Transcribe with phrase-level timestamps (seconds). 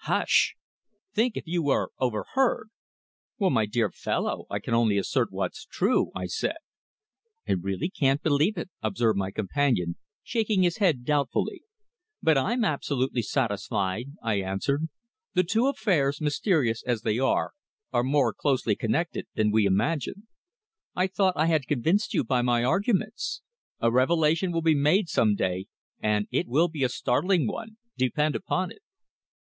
[0.00, 0.56] "Hush!
[1.14, 2.68] Think, if you were overheard!"
[3.38, 6.56] "Well, my dear fellow, I only assert what's true," I said.
[7.48, 11.62] "I really can't believe it," observed my companion, shaking his head doubtfully.
[12.22, 14.90] "But I'm absolutely satisfied," I answered.
[15.32, 17.52] "The two affairs, mysterious as they are,
[17.90, 20.28] are more closely connected than we imagine.
[20.94, 23.40] I thought I had convinced you by my arguments.
[23.78, 25.68] A revelation will be made some day,
[26.02, 28.82] and it will be a startling one depend upon it."